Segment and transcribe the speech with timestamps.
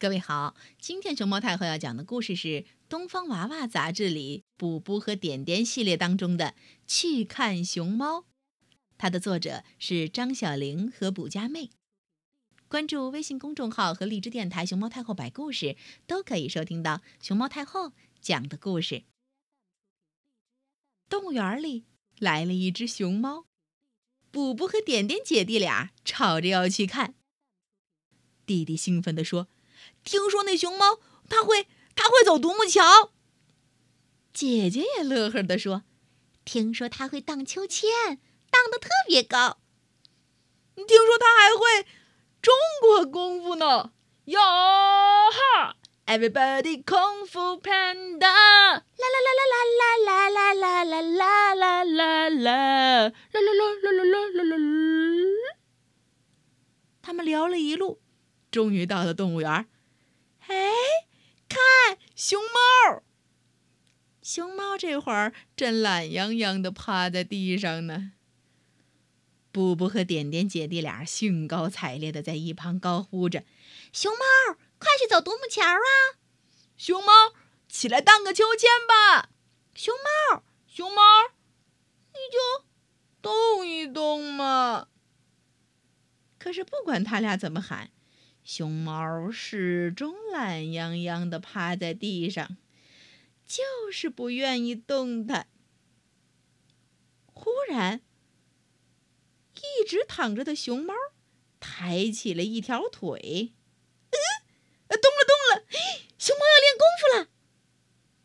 [0.00, 2.48] 各位好，今天熊猫太后要讲的故事是
[2.88, 6.46] 《东方娃娃》杂志里《补补和点点》系列当中的
[6.86, 8.20] 《去看熊猫》，
[8.96, 11.68] 它的作者是张小玲和卜佳妹。
[12.66, 15.76] 关注微信公众号和荔枝电台“熊猫太后摆故事”，
[16.08, 17.92] 都可以收听到熊猫太后
[18.22, 19.04] 讲的故事。
[21.10, 21.84] 动物园里
[22.18, 23.44] 来了一只熊猫，
[24.30, 27.16] 补补和点点姐弟俩吵着要去看。
[28.46, 29.48] 弟弟兴奋地说。
[30.04, 33.12] 听说那熊猫，它会，它会走独木桥。
[34.32, 35.82] 姐姐也乐呵地说
[36.44, 37.88] ：“听说它会荡秋千，
[38.50, 39.58] 荡得特别高。
[40.74, 41.86] 听说它还会
[42.40, 43.92] 中国功夫呢。”
[44.26, 54.58] 哟哈，Everybody 功夫 panda，啦啦啦啦啦啦啦啦啦啦啦啦啦，啦啦啦啦啦啦啦。
[57.02, 58.00] 他们聊了一路，
[58.52, 59.66] 终于到了动物园。
[60.46, 60.72] 哎，
[61.48, 63.02] 看熊猫！
[64.22, 68.12] 熊猫这会儿正懒洋洋地趴在地上呢。
[69.52, 73.42] 布布和点点姐弟俩兴高采烈地在一旁高呼着
[73.92, 76.20] ：“熊猫，快去走独木桥啊！
[76.76, 77.12] 熊猫，
[77.68, 79.30] 起来荡个秋千吧！
[79.74, 79.94] 熊
[80.30, 81.02] 猫，熊猫，
[82.12, 82.66] 你就
[83.20, 84.86] 动一动嘛！”
[86.38, 87.90] 可是不管他俩怎么喊。
[88.42, 92.56] 熊猫始终懒洋洋地趴在地上，
[93.46, 95.46] 就是不愿意动弹。
[97.32, 98.00] 忽然，
[99.56, 100.94] 一直躺着的熊猫
[101.60, 103.52] 抬起了一条腿，
[104.10, 104.18] 嗯，
[104.88, 105.64] 动了动了，
[106.18, 107.28] 熊猫要练功夫了！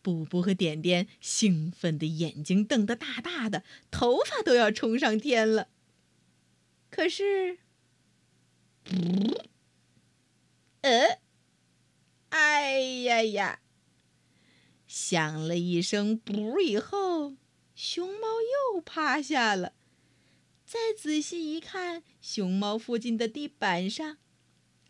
[0.00, 5.68] 布布和点点兴奋的眼睛瞪得大大的，头发都要冲上天了。
[6.90, 7.58] 可是，
[8.86, 9.34] 嗯！
[10.84, 11.18] 呃，
[12.28, 13.60] 哎呀呀！
[14.86, 17.36] 响了一声“噗”以后，
[17.74, 18.26] 熊猫
[18.74, 19.72] 又趴下了。
[20.66, 24.18] 再仔细一看，熊猫附近的地板上，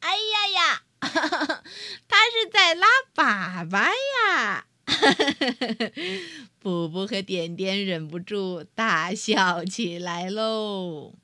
[0.00, 1.64] 哎呀呀，哈 哈
[2.06, 3.88] 它是在拉粑粑
[4.26, 4.66] 呀！
[6.60, 11.14] 布布和点点忍不住大笑起来喽。